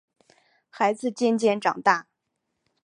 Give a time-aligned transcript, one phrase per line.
[0.71, 2.07] 孩子渐渐长大